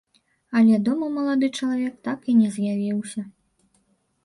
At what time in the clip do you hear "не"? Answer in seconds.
2.41-2.49